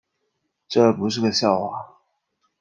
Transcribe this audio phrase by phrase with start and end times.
[0.67, 1.99] 这是不是个笑话